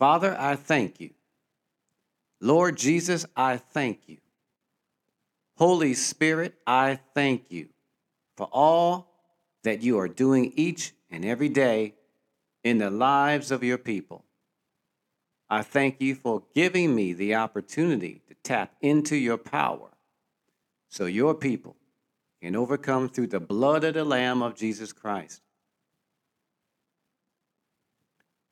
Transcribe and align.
Father, 0.00 0.34
I 0.38 0.56
thank 0.56 0.98
you. 0.98 1.10
Lord 2.40 2.78
Jesus, 2.78 3.26
I 3.36 3.58
thank 3.58 4.08
you. 4.08 4.16
Holy 5.58 5.92
Spirit, 5.92 6.54
I 6.66 6.98
thank 7.14 7.50
you 7.50 7.68
for 8.34 8.48
all 8.50 9.12
that 9.62 9.82
you 9.82 9.98
are 9.98 10.08
doing 10.08 10.54
each 10.56 10.94
and 11.10 11.22
every 11.22 11.50
day 11.50 11.96
in 12.64 12.78
the 12.78 12.88
lives 12.90 13.50
of 13.50 13.62
your 13.62 13.76
people. 13.76 14.24
I 15.50 15.60
thank 15.60 16.00
you 16.00 16.14
for 16.14 16.44
giving 16.54 16.94
me 16.94 17.12
the 17.12 17.34
opportunity 17.34 18.22
to 18.28 18.34
tap 18.42 18.72
into 18.80 19.16
your 19.16 19.36
power 19.36 19.90
so 20.88 21.04
your 21.04 21.34
people 21.34 21.76
can 22.40 22.56
overcome 22.56 23.10
through 23.10 23.26
the 23.26 23.38
blood 23.38 23.84
of 23.84 23.92
the 23.92 24.04
Lamb 24.04 24.40
of 24.40 24.54
Jesus 24.54 24.94
Christ. 24.94 25.42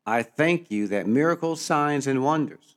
I 0.09 0.23
thank 0.23 0.71
you 0.71 0.89
that 0.89 1.07
miracles, 1.07 1.61
signs, 1.61 2.07
and 2.07 2.25
wonders 2.25 2.77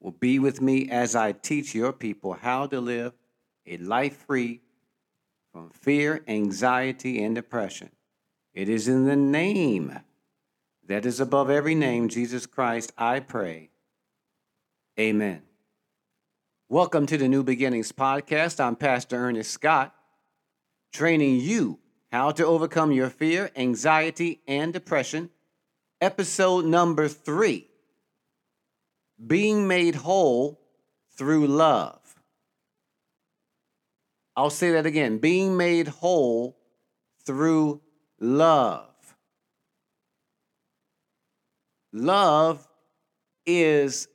will 0.00 0.12
be 0.12 0.38
with 0.38 0.62
me 0.62 0.88
as 0.88 1.14
I 1.14 1.32
teach 1.32 1.74
your 1.74 1.92
people 1.92 2.32
how 2.32 2.66
to 2.68 2.80
live 2.80 3.12
a 3.66 3.76
life 3.76 4.24
free 4.26 4.62
from 5.52 5.68
fear, 5.68 6.24
anxiety, 6.26 7.22
and 7.22 7.34
depression. 7.34 7.90
It 8.54 8.70
is 8.70 8.88
in 8.88 9.04
the 9.04 9.16
name 9.16 10.00
that 10.86 11.04
is 11.04 11.20
above 11.20 11.50
every 11.50 11.74
name, 11.74 12.08
Jesus 12.08 12.46
Christ, 12.46 12.90
I 12.96 13.20
pray. 13.20 13.68
Amen. 14.98 15.42
Welcome 16.70 17.04
to 17.04 17.18
the 17.18 17.28
New 17.28 17.42
Beginnings 17.42 17.92
Podcast. 17.92 18.64
I'm 18.64 18.76
Pastor 18.76 19.16
Ernest 19.16 19.50
Scott, 19.50 19.94
training 20.90 21.38
you 21.38 21.80
how 22.10 22.30
to 22.30 22.46
overcome 22.46 22.92
your 22.92 23.10
fear, 23.10 23.50
anxiety, 23.56 24.40
and 24.48 24.72
depression. 24.72 25.28
Episode 26.06 26.64
number 26.64 27.08
three 27.08 27.66
Being 29.26 29.66
Made 29.66 29.96
Whole 29.96 30.60
Through 31.18 31.48
Love. 31.48 31.98
I'll 34.36 34.50
say 34.50 34.70
that 34.70 34.86
again 34.86 35.18
being 35.18 35.56
made 35.56 35.88
whole 35.88 36.56
through 37.24 37.80
love. 38.20 39.16
Love 41.92 42.64
is 43.44 44.06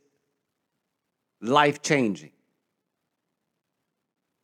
life 1.42 1.81
changing. 1.81 2.31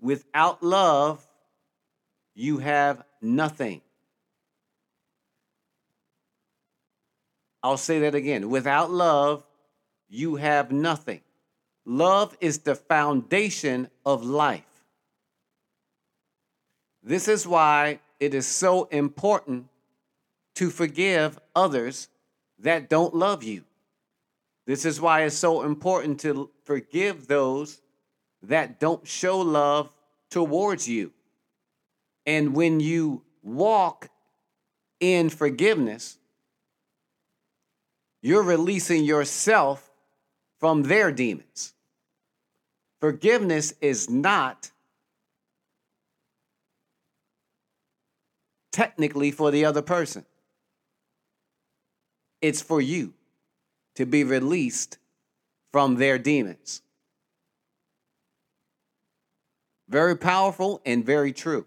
Without 0.02 0.62
love, 0.62 1.26
you 2.36 2.58
have 2.58 3.06
nothing. 3.22 3.80
I'll 7.68 7.76
say 7.76 8.00
that 8.00 8.16
again. 8.16 8.50
Without 8.50 8.92
love, 8.92 9.46
you 10.08 10.38
have 10.38 10.72
nothing. 10.72 11.20
Love 11.84 12.38
is 12.40 12.60
the 12.60 12.76
foundation 12.76 13.90
of 14.06 14.24
life. 14.24 14.64
This 17.04 17.28
is 17.28 17.46
why 17.46 18.00
it 18.22 18.34
is 18.34 18.48
so 18.48 18.86
important 18.86 19.68
to 20.56 20.70
forgive 20.70 21.38
others 21.58 22.08
that 22.60 22.88
don't 22.88 23.14
love 23.14 23.44
you. 23.44 23.66
This 24.66 24.86
is 24.86 25.02
why 25.02 25.24
it's 25.24 25.36
so 25.36 25.64
important 25.64 26.22
to 26.22 26.50
forgive 26.64 27.28
those 27.28 27.82
that 28.44 28.80
don't 28.80 29.06
show 29.06 29.40
love 29.40 29.92
towards 30.32 30.88
you. 30.88 31.12
And 32.26 32.56
when 32.56 32.80
you 32.80 33.24
walk 33.44 34.10
in 35.02 35.30
forgiveness, 35.30 36.18
you're 38.22 38.44
releasing 38.44 39.04
yourself 39.04 39.90
from 40.60 40.84
their 40.84 41.12
demons. 41.12 41.74
Forgiveness 43.00 43.74
is 43.80 44.10
not 44.10 44.72
technically 48.72 49.32
for 49.32 49.52
the 49.52 49.66
other 49.66 49.82
person. 49.82 50.26
It's 52.42 52.62
for 52.62 52.82
you 52.82 53.14
to 53.96 54.06
be 54.06 54.24
released 54.24 54.98
from 55.72 55.96
their 55.96 56.18
demons. 56.18 56.82
Very 59.90 60.16
powerful 60.16 60.82
and 60.86 61.06
very 61.06 61.34
true. 61.34 61.66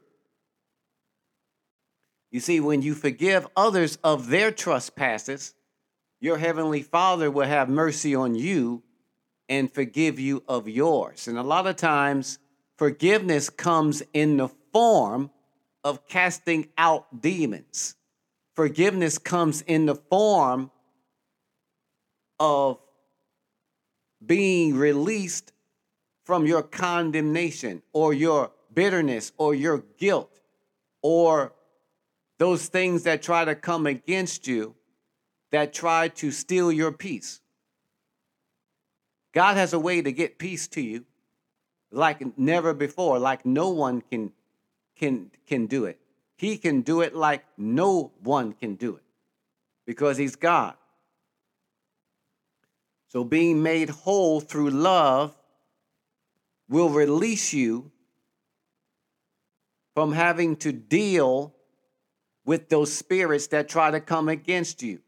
You 2.30 2.38
see, 2.38 2.60
when 2.60 2.82
you 2.82 2.94
forgive 2.94 3.46
others 3.56 3.98
of 4.04 4.28
their 4.28 4.52
trespasses, 4.52 5.54
your 6.20 6.36
heavenly 6.36 6.82
Father 6.82 7.30
will 7.30 7.46
have 7.46 7.68
mercy 7.68 8.14
on 8.14 8.34
you 8.34 8.82
and 9.48 9.72
forgive 9.72 10.20
you 10.20 10.44
of 10.46 10.68
yours. 10.68 11.26
And 11.26 11.38
a 11.38 11.42
lot 11.42 11.66
of 11.66 11.76
times, 11.76 12.38
forgiveness 12.76 13.50
comes 13.50 14.02
in 14.12 14.36
the 14.36 14.48
form 14.72 15.30
of 15.82 16.06
casting 16.06 16.68
out 16.76 17.22
demons. 17.22 17.96
Forgiveness 18.54 19.18
comes 19.18 19.62
in 19.62 19.86
the 19.86 19.94
form 19.94 20.70
of 22.38 22.78
being 24.24 24.76
released 24.76 25.52
from 26.24 26.46
your 26.46 26.62
condemnation 26.62 27.82
or 27.92 28.12
your 28.12 28.52
bitterness 28.72 29.32
or 29.38 29.54
your 29.54 29.78
guilt 29.98 30.40
or 31.02 31.52
those 32.38 32.66
things 32.66 33.04
that 33.04 33.22
try 33.22 33.44
to 33.44 33.54
come 33.54 33.86
against 33.86 34.46
you 34.46 34.74
that 35.50 35.72
try 35.72 36.08
to 36.08 36.30
steal 36.30 36.70
your 36.70 36.92
peace. 36.92 37.40
God 39.32 39.56
has 39.56 39.72
a 39.72 39.78
way 39.78 40.02
to 40.02 40.12
get 40.12 40.38
peace 40.38 40.66
to 40.68 40.80
you 40.80 41.04
like 41.90 42.38
never 42.38 42.72
before, 42.72 43.18
like 43.18 43.44
no 43.44 43.70
one 43.70 44.00
can 44.00 44.32
can 44.96 45.30
can 45.46 45.66
do 45.66 45.84
it. 45.84 45.98
He 46.36 46.56
can 46.56 46.80
do 46.82 47.00
it 47.00 47.14
like 47.14 47.44
no 47.56 48.12
one 48.22 48.52
can 48.52 48.76
do 48.76 48.96
it 48.96 49.02
because 49.86 50.16
he's 50.16 50.36
God. 50.36 50.74
So 53.08 53.24
being 53.24 53.62
made 53.62 53.90
whole 53.90 54.40
through 54.40 54.70
love 54.70 55.36
will 56.68 56.88
release 56.88 57.52
you 57.52 57.90
from 59.94 60.12
having 60.12 60.56
to 60.56 60.72
deal 60.72 61.54
with 62.44 62.68
those 62.68 62.92
spirits 62.92 63.48
that 63.48 63.68
try 63.68 63.90
to 63.90 64.00
come 64.00 64.28
against 64.28 64.82
you. 64.82 65.00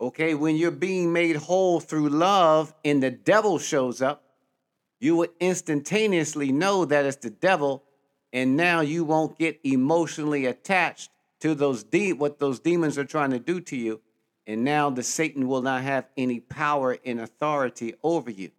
Okay, 0.00 0.32
when 0.34 0.56
you're 0.56 0.70
being 0.70 1.12
made 1.12 1.36
whole 1.36 1.78
through 1.78 2.08
love 2.08 2.74
and 2.84 3.02
the 3.02 3.10
devil 3.10 3.58
shows 3.58 4.00
up, 4.00 4.24
you 4.98 5.16
would 5.16 5.30
instantaneously 5.40 6.52
know 6.52 6.86
that 6.86 7.04
it's 7.04 7.16
the 7.16 7.30
devil 7.30 7.84
and 8.32 8.56
now 8.56 8.80
you 8.80 9.04
won't 9.04 9.38
get 9.38 9.60
emotionally 9.64 10.46
attached 10.46 11.10
to 11.40 11.54
those 11.54 11.82
de- 11.82 12.12
what 12.12 12.38
those 12.38 12.60
demons 12.60 12.96
are 12.96 13.04
trying 13.04 13.30
to 13.30 13.38
do 13.38 13.60
to 13.60 13.76
you 13.76 14.00
and 14.46 14.64
now 14.64 14.88
the 14.90 15.02
satan 15.02 15.48
will 15.48 15.62
not 15.62 15.82
have 15.82 16.06
any 16.16 16.40
power 16.40 16.96
and 17.04 17.20
authority 17.20 17.94
over 18.02 18.30
you. 18.30 18.50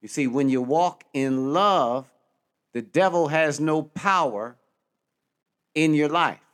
You 0.00 0.08
see 0.08 0.26
when 0.26 0.48
you 0.48 0.62
walk 0.62 1.04
in 1.12 1.52
love 1.52 2.10
the 2.72 2.82
devil 2.82 3.28
has 3.28 3.58
no 3.58 3.82
power 3.82 4.56
in 5.74 5.94
your 5.94 6.08
life 6.08 6.45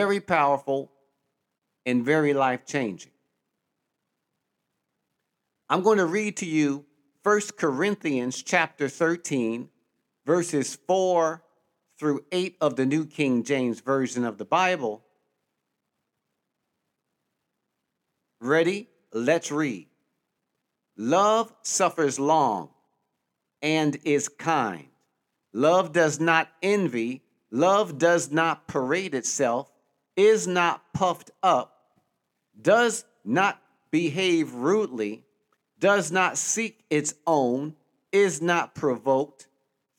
very 0.00 0.20
powerful 0.20 0.80
and 1.84 2.04
very 2.04 2.32
life 2.34 2.62
changing 2.66 3.12
i'm 5.70 5.82
going 5.82 5.98
to 5.98 6.06
read 6.18 6.36
to 6.36 6.46
you 6.46 6.84
1 7.26 7.40
Corinthians 7.58 8.40
chapter 8.40 8.88
13, 8.88 9.68
verses 10.24 10.78
4 10.86 11.42
through 11.98 12.24
8 12.30 12.56
of 12.60 12.76
the 12.76 12.86
New 12.86 13.04
King 13.04 13.42
James 13.42 13.80
Version 13.80 14.24
of 14.24 14.38
the 14.38 14.44
Bible. 14.44 15.02
Ready? 18.40 18.88
Let's 19.12 19.50
read. 19.50 19.88
Love 20.96 21.52
suffers 21.62 22.20
long 22.20 22.68
and 23.60 23.98
is 24.04 24.28
kind. 24.28 24.86
Love 25.52 25.92
does 25.92 26.20
not 26.20 26.48
envy. 26.62 27.24
Love 27.50 27.98
does 27.98 28.30
not 28.30 28.68
parade 28.68 29.16
itself, 29.16 29.68
is 30.16 30.46
not 30.46 30.82
puffed 30.92 31.30
up, 31.42 31.92
does 32.60 33.04
not 33.24 33.60
behave 33.90 34.54
rudely 34.54 35.26
does 35.78 36.10
not 36.10 36.38
seek 36.38 36.84
its 36.90 37.14
own, 37.26 37.74
is 38.12 38.40
not 38.40 38.74
provoked, 38.74 39.46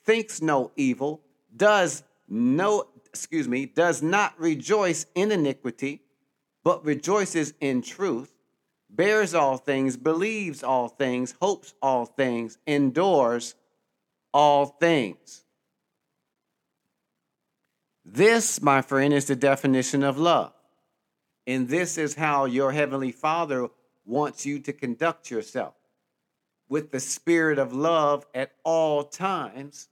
thinks 0.03 0.41
no 0.41 0.71
evil, 0.75 1.21
does 1.55 2.03
no, 2.27 2.87
excuse 3.07 3.47
me, 3.47 3.65
does 3.65 4.01
not 4.01 4.39
rejoice 4.39 5.05
in 5.15 5.31
iniquity, 5.31 6.01
but 6.63 6.83
rejoices 6.83 7.53
in 7.61 7.81
truth, 7.81 8.33
bears 8.89 9.33
all 9.33 9.57
things, 9.57 9.97
believes 9.97 10.63
all 10.63 10.87
things, 10.87 11.35
hopes 11.41 11.73
all 11.81 12.05
things, 12.05 12.57
endures 12.65 13.55
all 14.33 14.65
things. 14.65 15.43
This, 18.09 18.61
my 18.61 18.81
friend, 18.81 19.13
is 19.13 19.25
the 19.25 19.35
definition 19.35 20.01
of 20.01 20.17
love. 20.17 20.53
And 21.45 21.67
this 21.67 21.97
is 21.97 22.15
how 22.15 22.45
your 22.45 22.71
Heavenly 22.71 23.11
Father 23.11 23.67
wants 24.05 24.45
you 24.45 24.59
to 24.59 24.71
conduct 24.71 25.29
yourself 25.29 25.73
with 26.69 26.91
the 26.91 27.01
spirit 27.01 27.59
of 27.59 27.73
love 27.73 28.25
at 28.33 28.53
all 28.63 29.03
times 29.03 29.89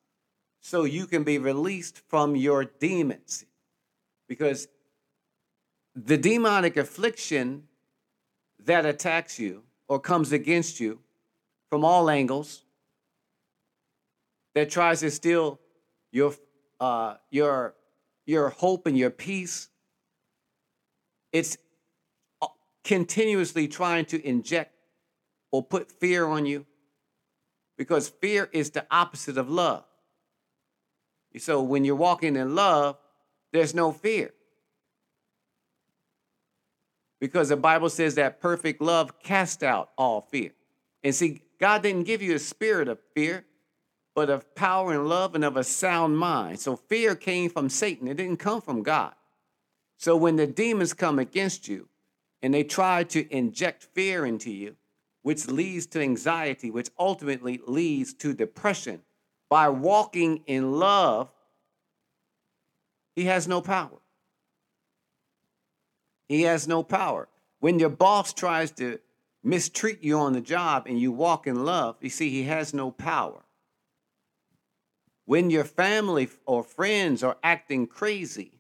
so 0.62 0.86
you 0.86 1.08
can 1.08 1.26
be 1.26 1.38
released 1.38 2.00
from 2.08 2.38
your 2.38 2.64
demons. 2.64 3.46
Because 4.30 4.70
the 5.94 6.18
demonic 6.18 6.78
affliction 6.78 7.64
that 8.64 8.86
attacks 8.86 9.38
you 9.38 9.64
or 9.90 10.00
comes 10.00 10.32
against 10.32 10.80
you 10.80 11.00
from 11.70 11.84
all 11.84 12.10
angles, 12.10 12.64
that 14.54 14.70
tries 14.70 15.02
to 15.02 15.12
steal 15.12 15.60
your, 16.12 16.34
uh, 16.80 17.16
your, 17.30 17.76
your 18.26 18.50
hope 18.50 18.88
and 18.88 18.98
your 18.98 19.10
peace, 19.10 19.70
it's 21.32 21.58
uh, 22.42 22.48
continuously 22.84 23.68
trying 23.68 24.06
to 24.06 24.28
inject 24.28 24.74
or 25.52 25.64
put 25.64 25.92
fear 25.92 26.26
on 26.26 26.46
you 26.46 26.66
because 27.78 28.10
fear 28.10 28.50
is 28.52 28.72
the 28.72 28.86
opposite 28.90 29.38
of 29.38 29.50
love. 29.50 29.84
So 31.38 31.62
when 31.62 31.84
you're 31.84 31.96
walking 31.96 32.36
in 32.36 32.56
love, 32.56 32.98
there's 33.52 33.74
no 33.74 33.92
fear. 33.92 34.32
Because 37.20 37.50
the 37.50 37.58
Bible 37.58 37.90
says 37.90 38.16
that 38.16 38.42
perfect 38.42 38.82
love 38.82 39.20
casts 39.20 39.64
out 39.64 39.90
all 39.98 40.22
fear. 40.22 40.52
And 41.04 41.14
see, 41.14 41.42
God 41.60 41.82
didn't 41.82 42.04
give 42.04 42.22
you 42.22 42.36
a 42.36 42.40
spirit 42.40 42.88
of 42.88 43.00
fear, 43.14 43.46
but 44.16 44.30
of 44.30 44.56
power 44.56 44.94
and 44.94 45.08
love 45.08 45.36
and 45.36 45.44
of 45.44 45.58
a 45.58 45.64
sound 45.64 46.18
mind. 46.18 46.60
So 46.60 46.78
fear 46.78 47.16
came 47.16 47.50
from 47.50 47.70
Satan, 47.70 48.08
it 48.08 48.16
didn't 48.16 48.38
come 48.38 48.62
from 48.62 48.82
God. 48.82 49.14
So 49.98 50.16
when 50.16 50.38
the 50.38 50.48
demons 50.48 50.94
come 50.94 51.20
against 51.20 51.68
you 51.68 51.88
and 52.42 52.54
they 52.54 52.64
try 52.64 53.04
to 53.04 53.32
inject 53.32 53.84
fear 53.94 54.26
into 54.26 54.52
you, 54.52 54.78
which 55.22 55.48
leads 55.48 55.86
to 55.88 56.02
anxiety, 56.02 56.72
which 56.72 56.90
ultimately 56.98 57.60
leads 57.68 58.14
to 58.14 58.34
depression, 58.34 59.02
by 59.50 59.70
walking 59.70 60.44
in 60.48 60.80
love, 60.80 61.30
he 63.16 63.26
has 63.26 63.48
no 63.48 63.62
power. 63.62 64.00
He 66.28 66.44
has 66.44 66.68
no 66.68 66.84
power. 66.84 67.28
When 67.60 67.80
your 67.80 67.90
boss 67.90 68.34
tries 68.34 68.72
to 68.72 69.00
mistreat 69.44 70.04
you 70.04 70.20
on 70.20 70.34
the 70.34 70.42
job 70.42 70.88
and 70.88 71.00
you 71.00 71.12
walk 71.12 71.48
in 71.48 71.66
love, 71.66 71.96
you 72.02 72.10
see, 72.10 72.30
he 72.30 72.44
has 72.44 72.74
no 72.74 72.92
power. 72.92 73.45
When 75.26 75.50
your 75.50 75.64
family 75.64 76.30
or 76.46 76.64
friends 76.64 77.24
are 77.24 77.38
acting 77.44 77.88
crazy, 77.88 78.60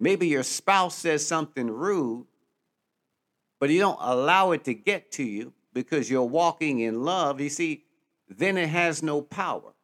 maybe 0.00 0.26
your 0.26 0.42
spouse 0.42 0.96
says 0.96 1.26
something 1.26 1.70
rude, 1.70 2.26
but 3.60 3.70
you 3.70 3.78
don't 3.78 3.98
allow 4.00 4.52
it 4.52 4.64
to 4.64 4.74
get 4.74 5.12
to 5.12 5.22
you 5.22 5.52
because 5.72 6.10
you're 6.10 6.22
walking 6.22 6.80
in 6.80 7.04
love, 7.04 7.40
you 7.40 7.50
see, 7.50 7.84
then 8.28 8.56
it 8.56 8.68
has 8.68 9.02
no 9.02 9.20
power. 9.20 9.74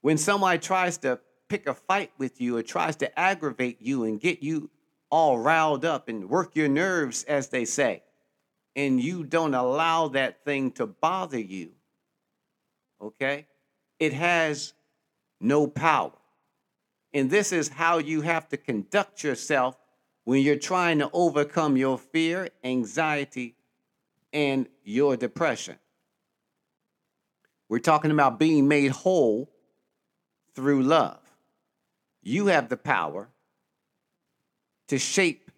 When 0.00 0.16
somebody 0.16 0.58
tries 0.58 0.96
to 0.98 1.20
pick 1.48 1.66
a 1.66 1.74
fight 1.74 2.12
with 2.16 2.40
you 2.40 2.56
or 2.56 2.62
tries 2.62 2.96
to 2.96 3.18
aggravate 3.18 3.82
you 3.82 4.04
and 4.04 4.20
get 4.20 4.42
you 4.42 4.70
all 5.10 5.38
riled 5.38 5.84
up 5.84 6.08
and 6.08 6.30
work 6.30 6.56
your 6.56 6.68
nerves, 6.68 7.24
as 7.24 7.48
they 7.48 7.64
say, 7.64 8.02
and 8.76 9.00
you 9.02 9.24
don't 9.24 9.54
allow 9.54 10.08
that 10.08 10.44
thing 10.44 10.70
to 10.72 10.86
bother 10.86 11.40
you, 11.40 11.72
okay, 13.02 13.46
it 13.98 14.12
has 14.12 14.72
no 15.40 15.66
power. 15.66 16.12
And 17.12 17.30
this 17.30 17.52
is 17.52 17.68
how 17.68 17.98
you 17.98 18.20
have 18.20 18.48
to 18.50 18.56
conduct 18.56 19.24
yourself 19.24 19.76
when 20.24 20.42
you're 20.42 20.56
trying 20.56 20.98
to 20.98 21.10
overcome 21.12 21.76
your 21.76 21.98
fear, 21.98 22.50
anxiety, 22.62 23.56
and 24.32 24.68
your 24.84 25.16
depression. 25.16 25.76
We're 27.68 27.78
talking 27.78 28.10
about 28.10 28.38
being 28.38 28.68
made 28.68 28.90
whole 28.90 29.50
through 30.54 30.82
love. 30.82 31.20
You 32.22 32.46
have 32.46 32.68
the 32.68 32.76
power 32.76 33.28
to 34.88 34.98
shape 34.98 35.50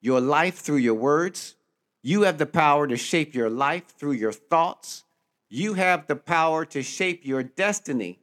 your 0.00 0.20
life 0.20 0.56
through 0.56 0.78
your 0.78 0.94
words. 0.94 1.54
You 2.02 2.22
have 2.22 2.38
the 2.38 2.46
power 2.46 2.86
to 2.86 2.96
shape 2.96 3.34
your 3.34 3.50
life 3.50 3.84
through 3.98 4.12
your 4.12 4.32
thoughts. 4.32 5.04
You 5.48 5.74
have 5.74 6.06
the 6.06 6.16
power 6.16 6.64
to 6.66 6.82
shape 6.82 7.24
your 7.24 7.42
destiny 7.42 8.18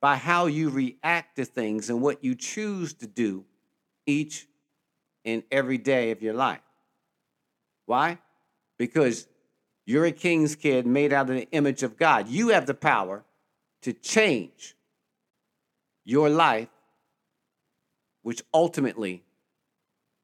by 0.00 0.16
how 0.16 0.46
you 0.46 0.70
react 0.70 1.36
to 1.36 1.44
things 1.44 1.90
and 1.90 2.00
what 2.00 2.22
you 2.22 2.34
choose 2.34 2.94
to 2.94 3.06
do 3.06 3.44
each 4.06 4.46
and 5.24 5.42
every 5.50 5.78
day 5.78 6.10
of 6.10 6.22
your 6.22 6.34
life. 6.34 6.60
Why? 7.86 8.18
Because 8.78 9.26
you're 9.86 10.04
a 10.04 10.12
king's 10.12 10.54
kid 10.54 10.86
made 10.86 11.12
out 11.12 11.30
of 11.30 11.36
the 11.36 11.48
image 11.50 11.82
of 11.82 11.96
God. 11.96 12.28
You 12.28 12.48
have 12.48 12.66
the 12.66 12.74
power 12.74 13.24
to 13.82 13.92
change 13.92 14.76
your 16.04 16.28
life 16.28 16.68
which 18.22 18.42
ultimately 18.52 19.22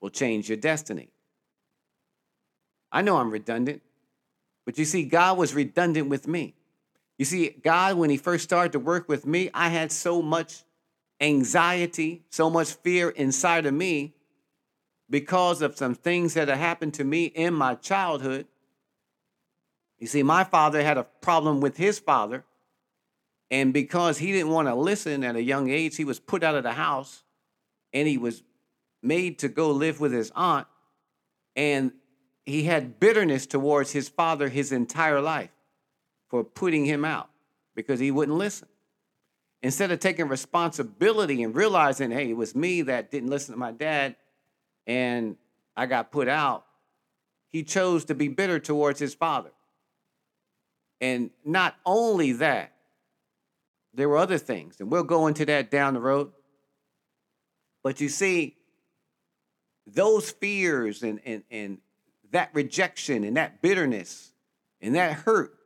will 0.01 0.11
change 0.11 0.49
your 0.49 0.59
destiny. 0.59 1.09
I 2.91 3.03
know 3.03 3.17
I'm 3.17 3.31
redundant, 3.31 3.81
but 4.67 4.77
you 4.77 4.85
see, 4.85 5.05
God 5.05 5.39
was 5.39 5.55
redundant 5.55 6.09
with 6.09 6.27
me. 6.27 6.55
You 7.19 7.25
see, 7.25 7.51
God, 7.51 7.97
when 7.97 8.11
He 8.11 8.17
first 8.17 8.45
started 8.45 8.73
to 8.73 8.79
work 8.79 9.09
with 9.09 9.27
me, 9.27 9.51
I 9.55 9.69
had 9.69 9.93
so 9.93 10.23
much 10.23 10.63
anxiety, 11.21 12.25
so 12.31 12.51
much 12.51 12.73
fear 12.73 13.11
inside 13.11 13.67
of 13.67 13.75
me 13.75 14.15
because 15.09 15.63
of 15.63 15.77
some 15.77 15.95
things 15.95 16.35
that 16.35 16.49
had 16.49 16.59
happened 16.59 16.95
to 16.95 17.05
me 17.05 17.27
in 17.27 17.55
my 17.55 17.75
childhood. 17.77 18.47
You 19.99 20.07
see, 20.09 20.23
my 20.23 20.43
father 20.43 20.83
had 20.83 20.99
a 20.99 21.05
problem 21.05 21.61
with 21.61 21.77
his 21.77 22.01
father, 22.01 22.45
and 23.51 23.73
because 23.73 24.19
he 24.19 24.33
didn't 24.33 24.51
want 24.51 24.67
to 24.67 24.75
listen 24.75 25.23
at 25.23 25.37
a 25.37 25.43
young 25.43 25.71
age, 25.71 25.97
he 25.97 26.05
was 26.05 26.19
put 26.19 26.43
out 26.43 26.55
of 26.55 26.63
the 26.63 26.73
house 26.73 27.23
and 27.93 28.09
he 28.09 28.19
was 28.19 28.43
made 29.03 29.39
to 29.41 29.49
go 29.49 29.71
live 29.71 30.01
with 30.01 30.13
his 30.13 30.33
aunt, 30.35 30.67
and 31.55 31.93
he 32.47 32.65
had 32.65 32.99
bitterness 32.99 33.47
towards 33.47 33.93
his 33.93 34.09
father 34.09 34.49
his 34.49 34.73
entire 34.73 35.21
life 35.21 35.51
for 36.33 36.43
putting 36.43 36.87
him 36.87 37.05
out 37.05 37.29
because 37.75 38.01
he 38.01 38.11
wouldn't 38.11 38.39
listen. 38.39 38.67
Instead 39.63 39.93
of 39.93 40.01
taking 40.01 40.29
responsibility 40.29 41.43
and 41.43 41.55
realizing, 41.55 42.11
hey, 42.11 42.31
it 42.31 42.37
was 42.37 42.55
me 42.57 42.81
that 42.81 43.11
didn't 43.11 43.29
listen 43.29 43.53
to 43.53 43.59
my 43.59 43.71
dad 43.71 44.17
and 44.87 45.37
I 45.77 45.85
got 45.85 46.11
put 46.11 46.29
out, 46.29 46.65
he 47.51 47.63
chose 47.63 48.07
to 48.07 48.15
be 48.15 48.29
bitter 48.29 48.59
towards 48.59 48.99
his 48.99 49.13
father. 49.13 49.51
And 51.03 51.29
not 51.45 51.77
only 51.85 52.33
that, 52.33 52.73
there 53.93 54.09
were 54.09 54.17
other 54.17 54.39
things, 54.39 54.81
and 54.81 54.91
we'll 54.91 55.03
go 55.03 55.27
into 55.27 55.45
that 55.45 55.71
down 55.71 55.93
the 55.93 56.01
road. 56.01 56.33
But 57.83 58.01
you 58.01 58.09
see, 58.09 58.57
those 59.87 60.31
fears 60.31 61.03
and, 61.03 61.21
and, 61.27 61.43
and 61.51 61.79
that 62.31 62.49
rejection 62.55 63.23
and 63.23 63.37
that 63.37 63.61
bitterness 63.61 64.33
and 64.81 64.95
that 64.95 65.13
hurt, 65.13 65.59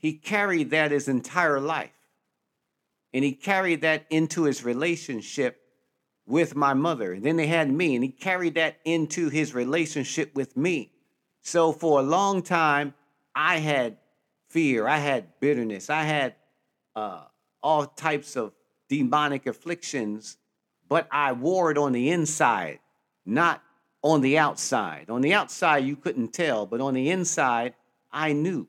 he 0.00 0.14
carried 0.14 0.70
that 0.70 0.90
his 0.90 1.08
entire 1.08 1.60
life. 1.60 1.90
And 3.12 3.24
he 3.24 3.32
carried 3.32 3.82
that 3.82 4.06
into 4.10 4.44
his 4.44 4.64
relationship 4.64 5.60
with 6.26 6.56
my 6.56 6.74
mother. 6.74 7.12
And 7.12 7.24
then 7.24 7.36
they 7.36 7.46
had 7.46 7.70
me, 7.70 7.94
and 7.94 8.04
he 8.04 8.10
carried 8.10 8.54
that 8.54 8.78
into 8.84 9.28
his 9.28 9.54
relationship 9.54 10.34
with 10.34 10.56
me. 10.56 10.92
So 11.42 11.72
for 11.72 12.00
a 12.00 12.02
long 12.02 12.42
time, 12.42 12.94
I 13.34 13.58
had 13.58 13.98
fear, 14.48 14.86
I 14.86 14.98
had 14.98 15.40
bitterness, 15.40 15.90
I 15.90 16.02
had 16.02 16.34
uh, 16.94 17.22
all 17.62 17.86
types 17.86 18.36
of 18.36 18.52
demonic 18.88 19.46
afflictions 19.46 20.36
but 20.90 21.06
I 21.10 21.32
wore 21.32 21.70
it 21.70 21.78
on 21.78 21.92
the 21.92 22.10
inside, 22.10 22.80
not 23.24 23.62
on 24.02 24.20
the 24.22 24.36
outside. 24.36 25.08
On 25.08 25.22
the 25.22 25.32
outside, 25.32 25.84
you 25.84 25.94
couldn't 25.94 26.34
tell, 26.34 26.66
but 26.66 26.80
on 26.80 26.94
the 26.94 27.10
inside, 27.10 27.74
I 28.12 28.32
knew. 28.32 28.66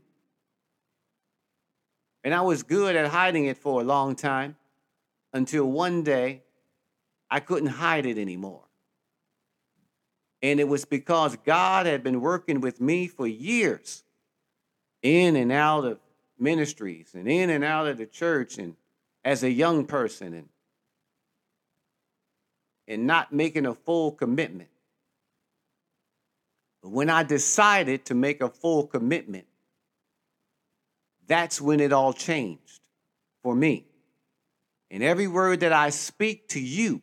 And 2.24 2.34
I 2.34 2.42
was 2.42 2.64
good 2.64 2.96
at 2.96 3.10
hiding 3.10 3.46
it 3.46 3.58
for 3.58 3.82
a 3.82 3.84
long 3.84 4.16
time 4.16 4.56
until 5.34 5.66
one 5.66 6.04
day 6.04 6.44
I 7.30 7.40
couldn't 7.40 7.70
hide 7.70 8.06
it 8.06 8.18
anymore. 8.18 8.64
And 10.42 10.60
it 10.60 10.68
was 10.68 10.86
because 10.86 11.36
God 11.38 11.86
had 11.86 12.04
been 12.04 12.22
working 12.22 12.62
with 12.62 12.82
me 12.82 13.08
for 13.08 13.28
years, 13.28 14.04
in 15.02 15.36
and 15.36 15.52
out 15.52 15.86
of 15.86 16.00
ministries 16.38 17.12
and 17.14 17.28
in 17.28 17.50
and 17.50 17.64
out 17.64 17.88
of 17.88 17.98
the 17.98 18.06
church 18.06 18.58
and 18.58 18.76
as 19.24 19.44
a 19.44 19.52
young 19.52 19.86
person 19.86 20.34
and 20.34 20.50
and 22.88 23.08
not 23.08 23.32
making 23.32 23.66
a 23.66 23.74
full 23.74 24.12
commitment. 24.12 24.68
But 26.82 26.90
when 26.90 27.10
I 27.10 27.24
decided 27.24 28.06
to 28.06 28.16
make 28.16 28.42
a 28.42 28.50
full 28.50 28.86
commitment, 28.88 29.46
that's 31.32 31.62
when 31.62 31.80
it 31.80 31.94
all 31.94 32.14
changed 32.14 32.82
for 33.44 33.56
me. 33.56 33.86
And 34.90 35.02
every 35.02 35.28
word 35.28 35.62
that 35.62 35.72
I 35.72 35.90
speak 35.90 36.50
to 36.50 36.60
you 36.60 37.02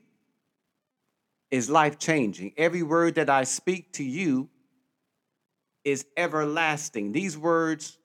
is 1.50 1.70
life 1.70 1.98
changing. 1.98 2.52
Every 2.58 2.82
word 2.82 3.14
that 3.14 3.30
I 3.30 3.44
speak 3.44 3.92
to 3.94 4.04
you 4.04 4.50
is 5.84 6.04
everlasting. 6.16 7.12
These 7.12 7.38
words 7.38 7.96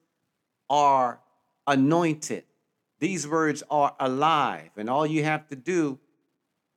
are 0.69 1.19
anointed. 1.67 2.45
These 2.99 3.27
words 3.27 3.61
are 3.69 3.93
alive. 3.99 4.69
And 4.77 4.89
all 4.89 5.05
you 5.05 5.25
have 5.25 5.47
to 5.49 5.57
do 5.57 5.99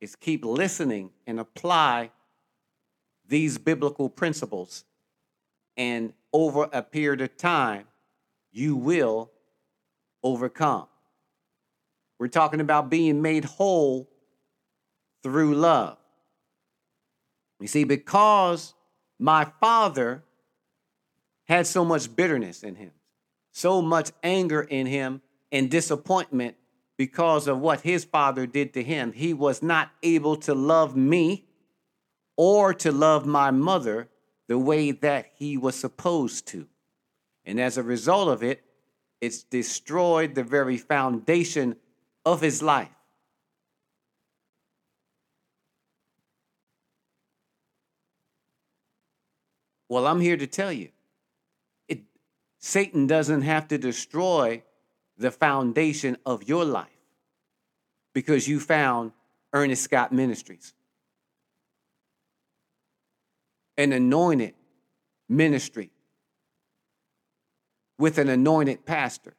is 0.01 0.17
keep 0.17 0.45
listening 0.45 1.11
and 1.27 1.39
apply 1.39 2.11
these 3.29 3.59
biblical 3.59 4.09
principles. 4.09 4.85
And 5.77 6.13
over 6.33 6.69
a 6.73 6.83
period 6.83 7.21
of 7.21 7.37
time, 7.37 7.85
you 8.51 8.75
will 8.75 9.31
overcome. 10.27 10.87
We're 12.19 12.29
talking 12.29 12.61
about 12.61 12.91
being 12.91 13.23
made 13.23 13.45
whole 13.45 14.09
through 15.23 15.55
love. 15.55 15.99
You 17.61 17.69
see, 17.69 17.85
because 17.85 18.75
my 19.19 19.47
father 19.61 20.23
had 21.45 21.67
so 21.67 21.85
much 21.85 22.15
bitterness 22.15 22.63
in 22.63 22.75
him, 22.75 22.91
so 23.53 23.81
much 23.81 24.11
anger 24.23 24.63
in 24.63 24.87
him, 24.87 25.23
and 25.53 25.71
disappointment 25.71 26.57
because 26.97 27.47
of 27.47 27.59
what 27.59 27.83
his 27.83 28.05
father 28.05 28.47
did 28.47 28.75
to 28.75 28.83
him, 28.83 29.13
he 29.13 29.33
was 29.33 29.63
not 29.63 29.91
able 30.03 30.37
to 30.37 30.55
love 30.55 30.97
me 30.97 31.45
or 32.37 32.75
to 32.75 32.91
love 32.91 33.27
my 33.27 33.51
mother 33.51 34.09
the 34.49 34.59
way 34.59 34.91
that 34.91 35.33
he 35.37 35.57
was 35.57 35.75
supposed 35.75 36.47
to. 36.49 36.67
And 37.45 37.61
as 37.61 37.79
a 37.79 37.83
result 37.83 38.29
of 38.29 38.43
it, 38.43 38.63
it's 39.21 39.43
destroyed 39.43 40.35
the 40.35 40.45
very 40.45 40.77
foundation 40.77 41.77
of 42.25 42.41
his 42.41 42.63
life. 42.63 42.89
Well, 49.89 50.07
I'm 50.07 50.21
here 50.21 50.37
to 50.37 50.47
tell 50.47 50.73
you 50.73 50.89
it, 51.89 52.01
Satan 52.59 53.07
doesn't 53.07 53.43
have 53.43 53.69
to 53.69 53.79
destroy 53.79 54.63
the 55.17 55.31
foundation 55.31 56.17
of 56.27 56.49
your 56.49 56.65
life 56.65 56.89
because 58.13 58.49
you 58.49 58.61
found 58.61 59.13
Ernest 59.53 59.85
Scott 59.85 60.13
Ministries, 60.13 60.75
an 63.79 63.93
anointed 63.93 64.55
ministry 65.29 65.91
with 67.99 68.19
an 68.19 68.29
anointed 68.29 68.85
pastor, 68.85 69.35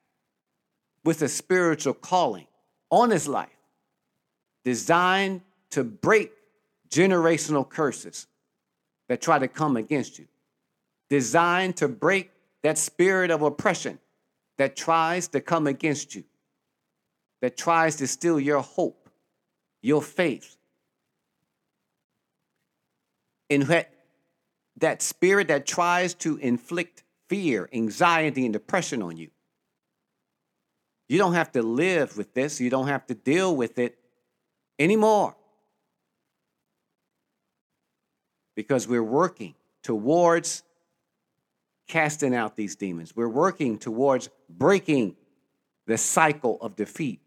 with 1.03 1.21
a 1.21 1.27
spiritual 1.27 1.93
calling 1.93 2.47
on 2.89 3.11
his 3.11 3.27
life, 3.27 3.49
designed 4.63 5.41
to 5.69 5.83
break 5.83 6.31
generational 6.89 7.67
curses 7.67 8.27
that 9.09 9.21
try 9.21 9.39
to 9.39 9.47
come 9.47 9.77
against 9.77 10.17
you 10.19 10.27
designed 11.09 11.77
to 11.77 11.87
break 11.87 12.31
that 12.63 12.77
spirit 12.77 13.31
of 13.31 13.41
oppression 13.41 13.99
that 14.57 14.75
tries 14.75 15.27
to 15.29 15.39
come 15.39 15.67
against 15.67 16.15
you, 16.15 16.23
that 17.41 17.55
tries 17.55 17.95
to 17.97 18.07
steal 18.07 18.39
your 18.39 18.61
hope, 18.61 19.09
your 19.81 20.01
faith. 20.01 20.57
And 23.49 23.63
that, 23.63 23.93
that 24.77 25.01
spirit 25.01 25.47
that 25.47 25.65
tries 25.65 26.13
to 26.15 26.37
inflict 26.37 27.03
fear, 27.29 27.69
anxiety, 27.73 28.45
and 28.45 28.53
depression 28.53 29.01
on 29.01 29.17
you. 29.17 29.29
You 31.09 31.17
don't 31.17 31.33
have 31.33 31.51
to 31.53 31.61
live 31.61 32.17
with 32.17 32.33
this, 32.33 32.59
you 32.59 32.69
don't 32.69 32.87
have 32.87 33.05
to 33.07 33.15
deal 33.15 33.55
with 33.55 33.79
it 33.79 33.97
anymore. 34.77 35.35
Because 38.55 38.87
we're 38.87 39.03
working 39.03 39.55
towards 39.83 40.63
casting 41.87 42.35
out 42.35 42.55
these 42.55 42.75
demons. 42.75 43.15
We're 43.15 43.29
working 43.29 43.77
towards 43.77 44.29
breaking 44.49 45.15
the 45.85 45.97
cycle 45.97 46.57
of 46.59 46.75
defeat 46.75 47.21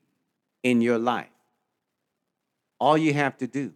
in 0.62 0.82
your 0.82 0.98
life. 0.98 1.30
All 2.78 2.96
you 2.96 3.14
have 3.14 3.38
to 3.38 3.46
do 3.46 3.72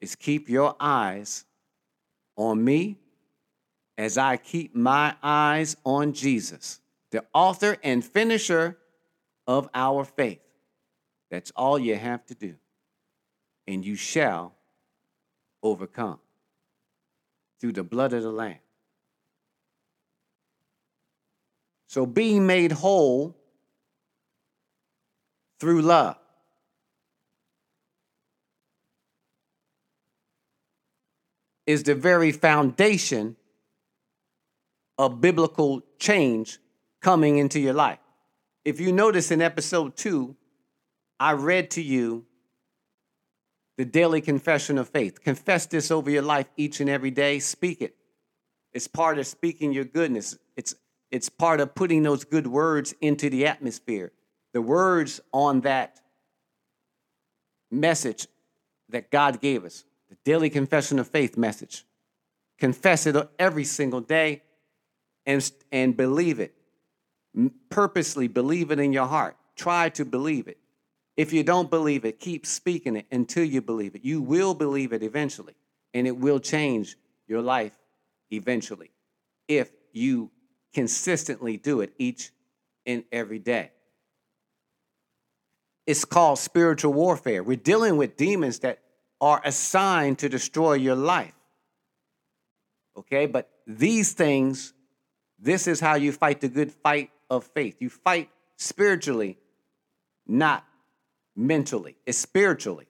is 0.00 0.16
keep 0.16 0.48
your 0.48 0.74
eyes 0.80 1.44
on 2.36 2.64
me 2.64 2.96
as 4.02 4.18
I 4.18 4.36
keep 4.36 4.74
my 4.74 5.14
eyes 5.22 5.76
on 5.84 6.12
Jesus, 6.12 6.80
the 7.12 7.24
author 7.32 7.76
and 7.84 8.04
finisher 8.04 8.76
of 9.46 9.68
our 9.74 10.04
faith. 10.04 10.40
That's 11.30 11.52
all 11.54 11.78
you 11.78 11.94
have 11.94 12.26
to 12.26 12.34
do. 12.34 12.56
And 13.68 13.84
you 13.84 13.94
shall 13.94 14.56
overcome 15.62 16.18
through 17.60 17.74
the 17.74 17.84
blood 17.84 18.12
of 18.12 18.24
the 18.24 18.32
Lamb. 18.32 18.58
So 21.86 22.04
being 22.04 22.44
made 22.44 22.72
whole 22.72 23.36
through 25.60 25.82
love. 25.82 26.16
Is 31.66 31.84
the 31.84 31.94
very 31.94 32.32
foundation 32.32 33.36
of 35.02 35.20
biblical 35.20 35.82
change 35.98 36.58
coming 37.00 37.38
into 37.38 37.58
your 37.58 37.72
life. 37.72 37.98
If 38.64 38.78
you 38.80 38.92
notice 38.92 39.32
in 39.32 39.42
episode 39.42 39.96
two, 39.96 40.36
I 41.18 41.32
read 41.32 41.72
to 41.72 41.82
you 41.82 42.24
the 43.76 43.84
daily 43.84 44.20
confession 44.20 44.78
of 44.78 44.88
faith. 44.88 45.20
Confess 45.20 45.66
this 45.66 45.90
over 45.90 46.08
your 46.08 46.22
life 46.22 46.46
each 46.56 46.78
and 46.80 46.88
every 46.88 47.10
day. 47.10 47.40
Speak 47.40 47.82
it. 47.82 47.96
It's 48.72 48.86
part 48.86 49.18
of 49.18 49.26
speaking 49.26 49.72
your 49.72 49.84
goodness. 49.84 50.38
It's 50.56 50.76
it's 51.10 51.28
part 51.28 51.60
of 51.60 51.74
putting 51.74 52.04
those 52.04 52.24
good 52.24 52.46
words 52.46 52.94
into 53.00 53.28
the 53.28 53.46
atmosphere. 53.46 54.12
The 54.54 54.62
words 54.62 55.20
on 55.32 55.62
that 55.62 56.00
message 57.70 58.28
that 58.88 59.10
God 59.10 59.40
gave 59.40 59.64
us, 59.64 59.84
the 60.08 60.16
daily 60.24 60.48
confession 60.48 60.98
of 60.98 61.08
faith 61.08 61.36
message. 61.36 61.84
Confess 62.58 63.06
it 63.06 63.16
every 63.38 63.64
single 63.64 64.00
day 64.00 64.42
and, 65.26 65.50
and 65.70 65.96
believe 65.96 66.40
it. 66.40 66.54
Purposely 67.70 68.28
believe 68.28 68.70
it 68.70 68.78
in 68.78 68.92
your 68.92 69.06
heart. 69.06 69.36
Try 69.56 69.88
to 69.90 70.04
believe 70.04 70.48
it. 70.48 70.58
If 71.16 71.32
you 71.32 71.42
don't 71.42 71.70
believe 71.70 72.04
it, 72.04 72.20
keep 72.20 72.46
speaking 72.46 72.96
it 72.96 73.06
until 73.10 73.44
you 73.44 73.60
believe 73.60 73.94
it. 73.94 74.04
You 74.04 74.22
will 74.22 74.54
believe 74.54 74.92
it 74.92 75.02
eventually, 75.02 75.54
and 75.92 76.06
it 76.06 76.16
will 76.16 76.40
change 76.40 76.96
your 77.26 77.42
life 77.42 77.78
eventually 78.30 78.90
if 79.48 79.70
you 79.92 80.30
consistently 80.72 81.56
do 81.56 81.80
it 81.80 81.92
each 81.98 82.30
and 82.86 83.04
every 83.12 83.38
day. 83.38 83.70
It's 85.86 86.04
called 86.04 86.38
spiritual 86.38 86.92
warfare. 86.92 87.42
We're 87.42 87.56
dealing 87.56 87.96
with 87.96 88.16
demons 88.16 88.60
that 88.60 88.78
are 89.20 89.40
assigned 89.44 90.18
to 90.20 90.28
destroy 90.28 90.74
your 90.74 90.94
life. 90.94 91.34
Okay, 92.96 93.26
but 93.26 93.50
these 93.66 94.12
things, 94.12 94.72
this 95.42 95.66
is 95.66 95.80
how 95.80 95.96
you 95.96 96.12
fight 96.12 96.40
the 96.40 96.48
good 96.48 96.70
fight 96.70 97.10
of 97.28 97.44
faith. 97.44 97.76
You 97.80 97.90
fight 97.90 98.30
spiritually, 98.56 99.36
not 100.26 100.64
mentally. 101.34 101.96
It's 102.06 102.16
spiritually. 102.16 102.86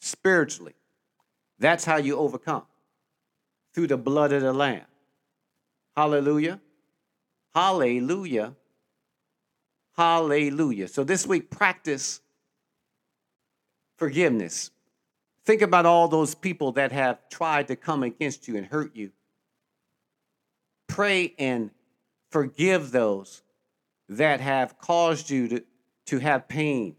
Spiritually. 0.00 0.74
That's 1.60 1.84
how 1.84 1.96
you 1.96 2.16
overcome 2.16 2.64
through 3.72 3.86
the 3.86 3.96
blood 3.96 4.32
of 4.32 4.42
the 4.42 4.52
Lamb. 4.52 4.82
Hallelujah. 5.96 6.60
Hallelujah. 7.54 8.54
Hallelujah. 9.96 10.88
So 10.88 11.04
this 11.04 11.24
week, 11.24 11.48
practice 11.48 12.20
forgiveness. 13.96 14.72
Think 15.44 15.62
about 15.62 15.86
all 15.86 16.08
those 16.08 16.34
people 16.34 16.72
that 16.72 16.90
have 16.90 17.28
tried 17.28 17.68
to 17.68 17.76
come 17.76 18.02
against 18.02 18.48
you 18.48 18.56
and 18.56 18.66
hurt 18.66 18.96
you. 18.96 19.12
Pray 20.88 21.34
and 21.38 21.70
forgive 22.34 22.90
those 22.90 23.42
that 24.08 24.40
have 24.40 24.76
caused 24.76 25.30
you 25.30 25.46
to, 25.46 25.62
to 26.04 26.18
have 26.18 26.48
pain, 26.48 26.96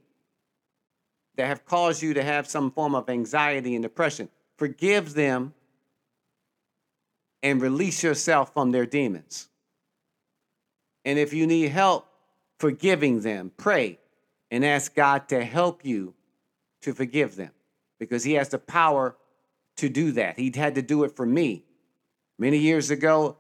that 1.35 1.47
have 1.47 1.65
caused 1.65 2.01
you 2.01 2.13
to 2.13 2.23
have 2.23 2.47
some 2.47 2.71
form 2.71 2.95
of 2.95 3.09
anxiety 3.09 3.75
and 3.75 3.83
depression. 3.83 4.29
Forgive 4.57 5.13
them 5.13 5.53
and 7.43 7.61
release 7.61 8.01
yourself 8.01 8.53
from 8.53 8.71
their 8.71 8.85
demons. 8.85 9.49
And 11.03 11.19
if 11.19 11.33
you 11.33 11.45
need 11.45 11.67
help 11.67 12.07
forgiving 12.57 13.19
them, 13.19 13.51
pray 13.57 13.99
and 14.49 14.63
ask 14.63 14.95
God 14.95 15.27
to 15.27 15.43
help 15.43 15.83
you 15.83 16.13
to 16.79 16.93
forgive 16.93 17.35
them 17.35 17.51
because 17.99 18.23
He 18.23 18.35
has 18.35 18.47
the 18.47 18.57
power 18.57 19.17
to 19.75 19.89
do 19.89 20.13
that. 20.13 20.39
He 20.39 20.53
had 20.55 20.75
to 20.75 20.81
do 20.81 21.03
it 21.03 21.13
for 21.13 21.25
me. 21.25 21.65
Many 22.39 22.57
years 22.57 22.89
ago, 22.89 23.35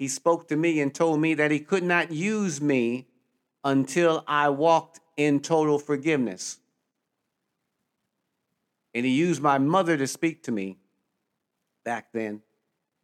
He 0.00 0.08
spoke 0.08 0.48
to 0.48 0.56
me 0.56 0.80
and 0.80 0.94
told 0.94 1.20
me 1.20 1.34
that 1.34 1.50
He 1.50 1.60
could 1.60 1.84
not 1.84 2.10
use 2.10 2.58
me 2.58 3.06
until 3.62 4.24
I 4.26 4.48
walked 4.48 4.98
in 5.18 5.40
total 5.40 5.78
forgiveness. 5.78 6.58
And 8.94 9.04
he 9.04 9.12
used 9.12 9.42
my 9.42 9.58
mother 9.58 9.98
to 9.98 10.06
speak 10.06 10.42
to 10.44 10.52
me 10.52 10.78
back 11.84 12.12
then. 12.14 12.40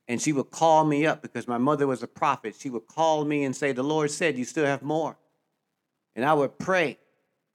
And 0.08 0.22
she 0.22 0.32
would 0.32 0.50
call 0.50 0.86
me 0.86 1.04
up 1.04 1.20
because 1.20 1.46
my 1.46 1.58
mother 1.58 1.86
was 1.86 2.02
a 2.02 2.08
prophet. 2.08 2.56
She 2.58 2.70
would 2.70 2.86
call 2.86 3.26
me 3.26 3.44
and 3.44 3.54
say, 3.54 3.72
The 3.72 3.82
Lord 3.82 4.10
said, 4.10 4.38
You 4.38 4.46
still 4.46 4.64
have 4.64 4.80
more. 4.80 5.18
And 6.14 6.24
I 6.24 6.32
would 6.32 6.58
pray. 6.58 6.98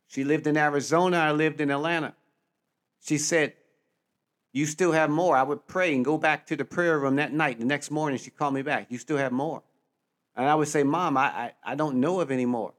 She 0.06 0.24
lived 0.24 0.46
in 0.46 0.56
Arizona, 0.56 1.18
I 1.18 1.32
lived 1.32 1.62
in 1.62 1.72
Atlanta. 1.72 2.14
She 3.04 3.18
said, 3.18 3.54
You 4.54 4.66
still 4.66 4.92
have 4.92 5.10
more. 5.10 5.38
I 5.38 5.44
would 5.44 5.66
pray 5.66 5.96
and 5.96 6.04
go 6.04 6.18
back 6.18 6.46
to 6.48 6.56
the 6.56 6.66
prayer 6.66 7.00
room 7.00 7.16
that 7.16 7.32
night. 7.32 7.60
The 7.60 7.66
next 7.66 7.90
morning, 7.90 8.20
she 8.20 8.32
called 8.32 8.54
me 8.54 8.62
back, 8.62 8.88
You 8.90 8.98
still 8.98 9.18
have 9.18 9.32
more. 9.32 9.64
And 10.36 10.48
I 10.48 10.56
would 10.56 10.68
say, 10.68 10.84
Mom, 10.84 11.18
I, 11.18 11.24
I, 11.24 11.54
I 11.64 11.76
don't 11.76 12.00
know 12.00 12.20
of 12.20 12.32
any 12.32 12.46
more. 12.46 12.74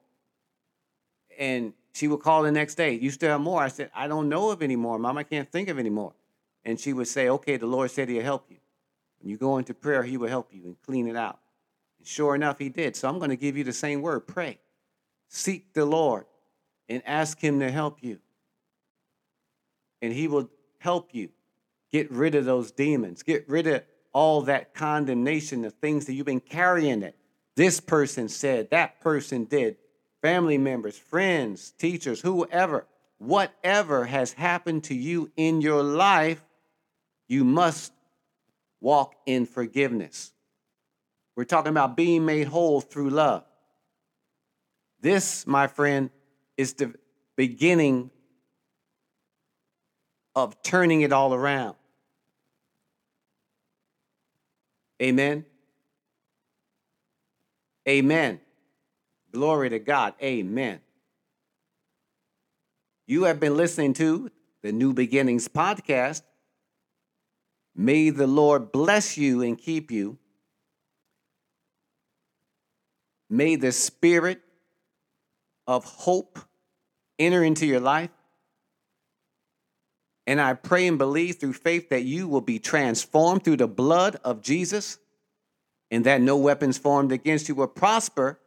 And 1.39 1.73
she 1.95 2.09
would 2.09 2.21
call 2.21 2.43
the 2.43 2.53
next 2.53 2.75
day, 2.75 2.95
You 2.95 3.11
still 3.11 3.31
have 3.31 3.41
more? 3.41 3.63
I 3.63 3.69
said, 3.69 3.91
I 3.95 4.07
don't 4.07 4.29
know 4.29 4.51
of 4.51 4.63
any 4.63 4.77
more, 4.77 4.99
Mom. 4.99 5.17
I 5.17 5.23
can't 5.23 5.51
think 5.51 5.69
of 5.69 5.79
any 5.79 5.91
more. 5.91 6.13
And 6.65 6.79
she 6.79 6.93
would 6.93 7.09
say, 7.09 7.29
Okay, 7.29 7.57
the 7.57 7.67
Lord 7.67 7.91
said 7.91 8.09
he'll 8.09 8.23
help 8.23 8.51
you. 8.51 8.59
When 9.21 9.31
you 9.31 9.39
go 9.39 9.57
into 9.59 9.73
prayer, 9.73 10.03
he 10.03 10.17
will 10.17 10.29
help 10.29 10.53
you 10.53 10.65
and 10.65 10.77
clean 10.83 11.07
it 11.07 11.17
out. 11.17 11.39
And 11.99 12.07
sure 12.07 12.35
enough, 12.35 12.59
he 12.59 12.69
did. 12.69 12.97
So 12.97 13.09
I'm 13.09 13.19
going 13.19 13.31
to 13.31 13.37
give 13.37 13.57
you 13.57 13.65
the 13.65 13.73
same 13.73 14.03
word 14.03 14.27
pray. 14.27 14.59
Seek 15.29 15.73
the 15.73 15.87
Lord 15.87 16.27
and 16.89 17.03
ask 17.07 17.41
him 17.41 17.61
to 17.61 17.71
help 17.71 18.03
you. 18.03 18.19
And 20.03 20.13
he 20.13 20.29
will 20.29 20.51
help 20.79 21.15
you 21.15 21.31
get 21.93 22.11
rid 22.11 22.35
of 22.35 22.45
those 22.45 22.73
demons, 22.73 23.23
get 23.23 23.49
rid 23.49 23.67
of 23.67 23.83
all 24.13 24.43
that 24.43 24.75
condemnation, 24.75 25.63
the 25.63 25.71
things 25.71 26.07
that 26.07 26.15
you've 26.15 26.27
been 26.27 26.41
carrying 26.41 27.03
it. 27.03 27.17
this 27.55 27.81
person 27.81 28.29
said, 28.29 28.71
that 28.71 29.01
person 29.01 29.45
did, 29.45 29.77
family 30.23 30.57
members, 30.57 30.99
friends, 30.99 31.73
teachers, 31.73 32.21
whoever, 32.21 32.87
whatever 33.19 34.07
has 34.07 34.33
happened 34.33 34.85
to 34.85 34.95
you 34.95 35.31
in 35.37 35.61
your 35.61 35.83
life, 35.83 36.43
you 37.29 37.45
must 37.45 37.93
walk 38.81 39.15
in 39.27 39.47
forgiveness. 39.47 40.33
We're 41.37 41.45
talking 41.45 41.71
about 41.71 41.97
being 41.97 42.25
made 42.25 42.49
whole 42.49 42.81
through 42.81 43.11
love. 43.11 43.45
This, 45.01 45.47
my 45.47 45.67
friend, 45.67 46.11
is 46.57 46.75
the 46.75 46.95
beginning 47.37 48.11
of 50.35 50.63
turning 50.63 51.03
it 51.03 51.13
all 51.13 51.35
around. 51.35 51.77
Amen. 55.03 55.45
Amen. 57.89 58.41
Glory 59.33 59.71
to 59.71 59.81
God. 59.81 60.15
Amen. 60.23 60.81
You 63.07 63.25
have 63.25 63.41
been 63.41 63.57
listening 63.57 63.95
to 63.95 64.31
the 64.63 64.71
New 64.71 64.93
Beginnings 64.93 65.49
podcast. 65.49 66.23
May 67.75 68.11
the 68.11 68.29
Lord 68.29 68.71
bless 68.71 69.19
you 69.19 69.43
and 69.43 69.59
keep 69.59 69.91
you. 69.91 70.19
May 73.29 73.57
the 73.57 73.73
spirit 73.73 74.41
of 75.67 75.85
hope 75.85 76.39
enter 77.19 77.43
into 77.43 77.67
your 77.67 77.81
life. 77.81 78.11
And 80.27 80.41
I 80.41 80.55
pray 80.55 80.87
and 80.87 80.99
believe 80.99 81.37
through 81.37 81.55
faith 81.55 81.89
that 81.89 82.05
you 82.05 82.29
will 82.29 82.41
be 82.41 82.59
transformed 82.59 83.45
through 83.45 83.57
the 83.57 83.69
blood 83.69 84.17
of 84.25 84.41
Jesus 84.41 84.99
and 85.91 86.07
that 86.07 86.21
no 86.21 86.37
weapons 86.37 86.79
formed 86.79 87.13
against 87.13 87.49
you 87.49 87.55
will 87.55 87.67
prosper 87.67 88.39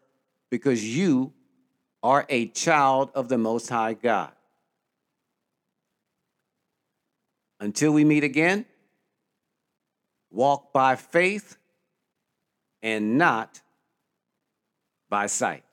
because 0.49 0.83
you 0.83 1.33
are 2.01 2.25
a 2.29 2.47
child 2.47 3.11
of 3.13 3.29
the 3.29 3.37
Most 3.37 3.69
High 3.69 3.93
God. 3.93 4.31
Until 7.59 7.91
we 7.91 8.05
meet 8.05 8.23
again, 8.23 8.65
walk 10.31 10.71
by 10.71 10.95
faith 10.95 11.57
and 12.81 13.17
not 13.17 13.61
by 15.09 15.27
sight. 15.27 15.63